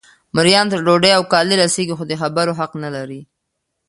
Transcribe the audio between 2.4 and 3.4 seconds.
حق نه لري.